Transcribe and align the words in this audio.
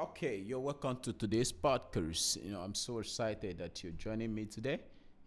Okay, 0.00 0.38
you're 0.38 0.60
welcome 0.60 0.96
to 1.02 1.12
today's 1.12 1.52
podcast. 1.52 2.42
You 2.42 2.52
know, 2.52 2.60
I'm 2.60 2.74
so 2.74 3.00
excited 3.00 3.58
that 3.58 3.84
you're 3.84 3.92
joining 3.92 4.34
me 4.34 4.46
today. 4.46 4.78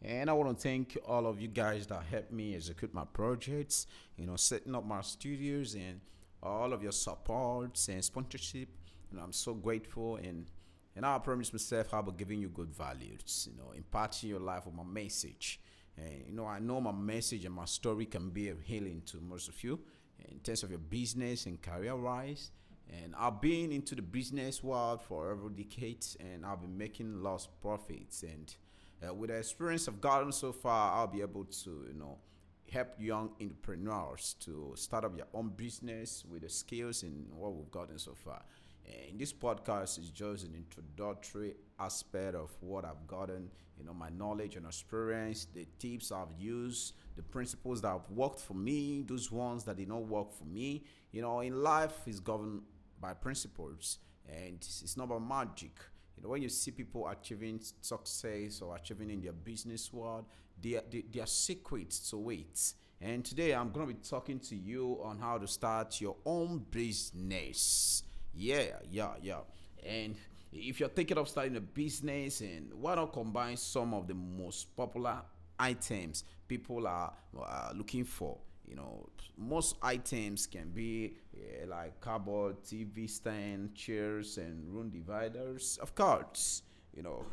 And 0.01 0.31
I 0.31 0.33
want 0.33 0.57
to 0.57 0.59
thank 0.59 0.97
all 1.07 1.27
of 1.27 1.39
you 1.39 1.47
guys 1.47 1.85
that 1.85 2.01
helped 2.09 2.31
me 2.31 2.55
execute 2.55 2.91
my 2.91 3.03
projects, 3.05 3.85
you 4.17 4.25
know, 4.25 4.35
setting 4.35 4.73
up 4.73 4.83
my 4.83 5.01
studios 5.01 5.75
and 5.75 6.01
all 6.41 6.73
of 6.73 6.81
your 6.81 6.91
supports 6.91 7.87
and 7.89 8.03
sponsorship. 8.03 8.67
Know, 9.11 9.21
I'm 9.21 9.31
so 9.31 9.53
grateful 9.53 10.15
and 10.15 10.49
and 10.95 11.05
I 11.05 11.19
promise 11.19 11.53
myself 11.53 11.93
I 11.93 11.99
will 11.99 12.13
giving 12.13 12.41
you 12.41 12.49
good 12.49 12.73
values, 12.73 13.47
you 13.51 13.55
know, 13.55 13.73
imparting 13.77 14.31
your 14.31 14.39
life 14.39 14.65
with 14.65 14.73
my 14.73 14.83
message. 14.83 15.61
And 15.95 16.23
you 16.25 16.33
know, 16.33 16.47
I 16.47 16.57
know 16.57 16.81
my 16.81 16.91
message 16.91 17.45
and 17.45 17.53
my 17.53 17.65
story 17.65 18.07
can 18.07 18.31
be 18.31 18.49
a 18.49 18.55
healing 18.63 19.03
to 19.05 19.17
most 19.21 19.49
of 19.49 19.63
you 19.63 19.81
in 20.29 20.39
terms 20.39 20.63
of 20.63 20.71
your 20.71 20.79
business 20.79 21.45
and 21.45 21.61
career 21.61 21.95
wise. 21.95 22.49
And 23.01 23.15
I've 23.17 23.41
been 23.41 23.71
into 23.71 23.95
the 23.95 24.01
business 24.01 24.63
world 24.63 25.01
for 25.01 25.31
over 25.31 25.49
decades 25.49 26.17
and 26.19 26.45
I've 26.45 26.61
been 26.61 26.77
making 26.77 27.23
lots 27.23 27.45
of 27.45 27.61
profits. 27.61 28.23
And 28.23 28.53
uh, 29.07 29.13
with 29.13 29.29
the 29.29 29.37
experience 29.37 29.87
I've 29.87 30.01
gotten 30.01 30.31
so 30.31 30.51
far, 30.51 30.93
I'll 30.97 31.07
be 31.07 31.21
able 31.21 31.45
to, 31.45 31.85
you 31.87 31.97
know, 31.97 32.17
help 32.71 32.95
young 32.99 33.31
entrepreneurs 33.41 34.35
to 34.39 34.73
start 34.75 35.05
up 35.05 35.15
your 35.17 35.27
own 35.33 35.49
business 35.49 36.23
with 36.29 36.41
the 36.41 36.49
skills 36.49 37.03
and 37.03 37.27
what 37.35 37.53
we've 37.53 37.71
gotten 37.71 37.97
so 37.97 38.13
far. 38.13 38.41
And 38.85 39.19
this 39.19 39.31
podcast 39.31 39.99
is 39.99 40.09
just 40.09 40.45
an 40.45 40.55
introductory 40.55 41.55
aspect 41.79 42.35
of 42.35 42.51
what 42.59 42.83
I've 42.83 43.07
gotten, 43.07 43.49
you 43.77 43.85
know, 43.85 43.93
my 43.93 44.09
knowledge 44.09 44.55
and 44.55 44.65
experience, 44.65 45.47
the 45.53 45.65
tips 45.79 46.11
I've 46.11 46.33
used, 46.37 46.93
the 47.15 47.23
principles 47.23 47.81
that 47.81 47.89
have 47.89 48.09
worked 48.09 48.39
for 48.39 48.55
me, 48.55 49.03
those 49.07 49.31
ones 49.31 49.63
that 49.65 49.77
did 49.77 49.87
not 49.87 50.05
work 50.05 50.33
for 50.33 50.45
me. 50.45 50.83
You 51.11 51.21
know, 51.21 51.39
in 51.39 51.61
life 51.61 52.07
is 52.07 52.19
governed 52.19 52.61
by 53.03 53.13
principles 53.13 53.99
and 54.27 54.55
it's 54.55 54.95
not 54.95 55.03
about 55.03 55.27
magic. 55.27 55.73
You 56.15 56.23
know, 56.23 56.29
when 56.29 56.41
you 56.41 56.49
see 56.49 56.71
people 56.71 57.07
achieving 57.07 57.59
success 57.81 58.61
or 58.61 58.75
achieving 58.75 59.09
in 59.09 59.21
their 59.21 59.33
business 59.33 59.91
world, 59.91 60.25
they 60.61 60.75
are, 60.75 60.83
they, 60.89 61.19
are 61.19 61.27
secrets 61.27 62.09
to 62.11 62.29
it. 62.29 62.73
And 63.01 63.25
today 63.25 63.53
I'm 63.53 63.71
going 63.71 63.87
to 63.87 63.93
be 63.93 63.99
talking 63.99 64.39
to 64.39 64.55
you 64.55 64.99
on 65.03 65.19
how 65.19 65.37
to 65.37 65.47
start 65.47 65.99
your 65.99 66.15
own 66.25 66.65
business. 66.71 68.03
Yeah, 68.33 68.77
yeah, 68.89 69.11
yeah. 69.21 69.41
And 69.85 70.15
if 70.53 70.79
you're 70.79 70.89
thinking 70.89 71.17
of 71.17 71.27
starting 71.27 71.57
a 71.57 71.61
business, 71.61 72.39
and 72.39 72.73
why 72.73 72.95
not 72.95 73.11
combine 73.11 73.57
some 73.57 73.93
of 73.93 74.07
the 74.07 74.13
most 74.13 74.75
popular 74.77 75.17
items 75.59 76.23
people 76.47 76.87
are 76.87 77.13
uh, 77.37 77.71
looking 77.75 78.05
for? 78.05 78.37
You 78.67 78.75
know, 78.75 79.09
most 79.37 79.75
items 79.81 80.47
can 80.47 80.69
be 80.69 81.15
uh, 81.35 81.67
like 81.67 81.99
cardboard 81.99 82.63
TV 82.63 83.09
stand, 83.09 83.75
chairs, 83.75 84.37
and 84.37 84.67
room 84.73 84.89
dividers. 84.89 85.77
Of 85.81 85.95
course, 85.95 86.63
you 86.95 87.03
know, 87.03 87.25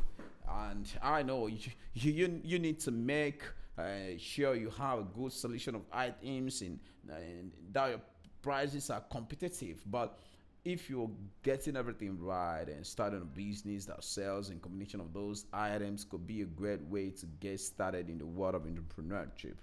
and 0.49 0.87
I 1.01 1.23
know 1.23 1.47
you 1.47 1.59
you, 1.93 2.41
you 2.43 2.59
need 2.59 2.79
to 2.81 2.91
make 2.91 3.43
uh, 3.77 4.17
sure 4.17 4.55
you 4.55 4.69
have 4.71 4.99
a 4.99 5.03
good 5.03 5.31
selection 5.31 5.75
of 5.75 5.81
items 5.91 6.61
and, 6.61 6.79
and 7.09 7.51
that 7.71 7.89
your 7.89 8.01
prices 8.41 8.89
are 8.89 9.01
competitive. 9.09 9.81
But 9.85 10.19
if 10.63 10.89
you're 10.89 11.09
getting 11.41 11.75
everything 11.75 12.19
right 12.19 12.67
and 12.67 12.85
starting 12.85 13.21
a 13.21 13.25
business 13.25 13.85
that 13.85 14.03
sells 14.03 14.49
and 14.49 14.61
combination 14.61 14.99
of 14.99 15.11
those 15.13 15.45
items 15.51 16.03
could 16.03 16.27
be 16.27 16.41
a 16.41 16.45
great 16.45 16.81
way 16.83 17.09
to 17.09 17.25
get 17.39 17.59
started 17.59 18.09
in 18.09 18.19
the 18.19 18.25
world 18.25 18.55
of 18.55 18.63
entrepreneurship 18.63 19.55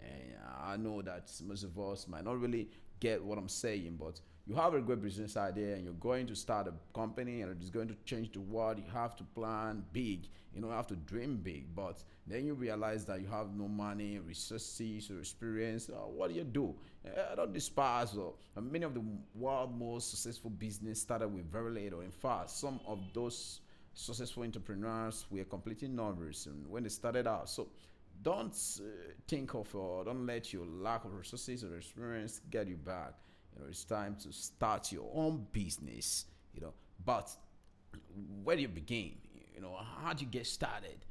and 0.00 0.34
i 0.62 0.76
know 0.76 1.02
that 1.02 1.30
most 1.46 1.64
of 1.64 1.78
us 1.78 2.06
might 2.08 2.24
not 2.24 2.40
really 2.40 2.68
get 3.00 3.22
what 3.22 3.38
i'm 3.38 3.48
saying 3.48 3.96
but 3.98 4.20
you 4.46 4.54
have 4.54 4.74
a 4.74 4.80
great 4.80 5.00
business 5.00 5.38
idea 5.38 5.74
and 5.74 5.84
you're 5.84 5.94
going 5.94 6.26
to 6.26 6.36
start 6.36 6.68
a 6.68 6.72
company 6.94 7.40
and 7.40 7.50
it's 7.58 7.70
going 7.70 7.88
to 7.88 7.96
change 8.04 8.32
the 8.32 8.40
world, 8.40 8.76
you 8.78 8.84
have 8.92 9.16
to 9.16 9.24
plan 9.24 9.82
big. 9.92 10.28
You 10.54 10.60
don't 10.60 10.70
have 10.70 10.86
to 10.88 10.96
dream 10.96 11.36
big. 11.42 11.74
But 11.74 12.02
then 12.26 12.44
you 12.44 12.52
realize 12.52 13.06
that 13.06 13.22
you 13.22 13.26
have 13.28 13.54
no 13.54 13.68
money, 13.68 14.18
resources, 14.18 15.10
or 15.10 15.18
experience. 15.18 15.88
What 16.14 16.28
do 16.28 16.34
you 16.36 16.44
do? 16.44 16.74
Uh, 17.06 17.34
don't 17.36 17.54
despise. 17.54 18.14
Uh, 18.16 18.60
many 18.60 18.84
of 18.84 18.92
the 18.92 19.02
world's 19.34 19.72
most 19.78 20.10
successful 20.10 20.50
business 20.50 21.00
started 21.00 21.28
with 21.28 21.50
very 21.50 21.70
little. 21.70 22.00
In 22.00 22.10
fact, 22.10 22.50
some 22.50 22.80
of 22.86 22.98
those 23.14 23.60
successful 23.94 24.42
entrepreneurs 24.42 25.24
were 25.30 25.44
completely 25.44 25.88
novice 25.88 26.46
when 26.68 26.82
they 26.82 26.90
started 26.90 27.26
out. 27.26 27.48
So 27.48 27.68
don't 28.24 28.56
uh, 28.80 29.12
think 29.28 29.54
of 29.54 29.72
or 29.74 30.04
don't 30.04 30.26
let 30.26 30.52
your 30.52 30.66
lack 30.66 31.04
of 31.04 31.14
resources 31.14 31.62
or 31.62 31.76
experience 31.76 32.40
get 32.50 32.66
you 32.66 32.76
back 32.76 33.14
you 33.54 33.62
know 33.62 33.68
it's 33.68 33.84
time 33.84 34.16
to 34.16 34.32
start 34.32 34.90
your 34.90 35.08
own 35.14 35.46
business 35.52 36.26
you 36.54 36.60
know. 36.60 36.72
But 37.04 37.30
where 38.42 38.56
do 38.56 38.62
you 38.62 38.68
begin? 38.68 39.12
You 39.54 39.60
know 39.60 39.78
how 40.02 40.12
do 40.12 40.24
you 40.24 40.30
get 40.30 40.46
started? 40.46 41.04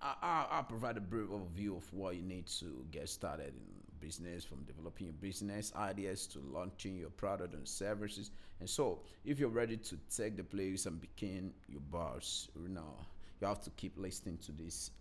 I, 0.00 0.46
will 0.56 0.62
provide 0.62 0.96
a 0.96 1.00
brief 1.00 1.28
overview 1.28 1.76
of 1.76 1.92
what 1.92 2.14
you 2.14 2.22
need 2.22 2.46
to 2.60 2.84
get 2.92 3.08
started 3.08 3.48
in 3.48 3.64
business 3.98 4.44
from 4.44 4.62
developing 4.62 5.06
your 5.06 5.14
business 5.14 5.72
ideas 5.74 6.28
to 6.28 6.38
launching 6.38 6.96
your 6.96 7.10
product 7.10 7.52
and 7.52 7.66
services 7.66 8.30
and 8.60 8.70
so 8.70 9.00
if 9.24 9.40
you're 9.40 9.48
ready 9.48 9.76
to 9.76 9.98
take 10.16 10.36
the 10.36 10.44
place 10.44 10.86
and 10.86 11.00
begin 11.00 11.52
your 11.68 11.80
boss 11.90 12.48
you 12.62 12.68
know 12.68 12.94
you 13.40 13.48
have 13.48 13.60
to 13.60 13.70
keep 13.70 13.98
listening 13.98 14.38
to 14.38 14.52
this 14.52 14.92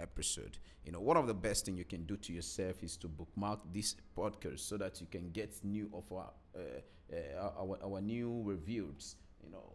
episode. 0.00 0.58
You 0.84 0.92
know, 0.92 1.00
one 1.00 1.16
of 1.16 1.26
the 1.26 1.34
best 1.34 1.66
thing 1.66 1.76
you 1.76 1.84
can 1.84 2.04
do 2.04 2.16
to 2.16 2.32
yourself 2.32 2.82
is 2.82 2.96
to 2.98 3.08
bookmark 3.08 3.60
this 3.72 3.96
podcast 4.16 4.60
so 4.60 4.76
that 4.78 5.00
you 5.00 5.06
can 5.10 5.30
get 5.30 5.54
new 5.62 5.90
of 5.92 6.10
our 6.12 6.30
uh, 6.56 6.58
uh, 7.12 7.50
our, 7.58 7.78
our 7.84 8.00
new 8.00 8.42
reviews. 8.44 9.16
You 9.44 9.50
know, 9.52 9.72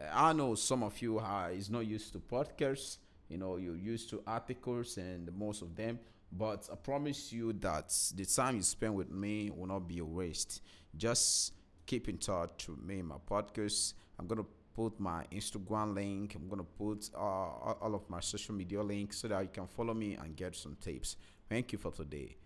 uh, 0.00 0.04
I 0.12 0.32
know 0.32 0.54
some 0.54 0.82
of 0.82 1.00
you 1.00 1.18
are 1.18 1.50
is 1.52 1.70
not 1.70 1.86
used 1.86 2.12
to 2.12 2.18
podcasts. 2.18 2.98
You 3.28 3.38
know, 3.38 3.56
you're 3.56 3.76
used 3.76 4.10
to 4.10 4.22
articles 4.26 4.98
and 4.98 5.30
most 5.36 5.62
of 5.62 5.74
them. 5.74 5.98
But 6.30 6.68
I 6.72 6.76
promise 6.76 7.32
you 7.32 7.52
that 7.54 7.94
the 8.14 8.24
time 8.24 8.56
you 8.56 8.62
spend 8.62 8.94
with 8.94 9.10
me 9.10 9.50
will 9.50 9.66
not 9.66 9.86
be 9.86 9.98
a 9.98 10.04
waste. 10.04 10.62
Just 10.96 11.52
keep 11.86 12.08
in 12.08 12.18
touch 12.18 12.68
with 12.68 12.82
me 12.82 13.02
my 13.02 13.16
podcast. 13.30 13.94
I'm 14.18 14.26
gonna 14.26 14.44
put 14.74 14.98
my 14.98 15.24
Instagram 15.32 15.94
link. 15.94 16.34
I'm 16.34 16.48
gonna 16.48 16.64
put 16.64 17.10
uh, 17.14 17.18
all 17.18 17.94
of 17.94 18.08
my 18.08 18.20
social 18.20 18.54
media 18.54 18.82
links 18.82 19.18
so 19.18 19.28
that 19.28 19.42
you 19.42 19.50
can 19.52 19.66
follow 19.66 19.94
me 19.94 20.14
and 20.14 20.36
get 20.36 20.54
some 20.54 20.76
tips. 20.80 21.16
Thank 21.48 21.72
you 21.72 21.78
for 21.78 21.92
today. 21.92 22.36